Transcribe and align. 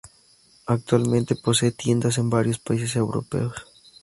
Actualmente 0.65 1.35
posee 1.35 1.69
tiendas 1.73 2.17
en 2.17 2.31
varios 2.31 2.57
países 2.57 2.95
europeos. 2.95 3.53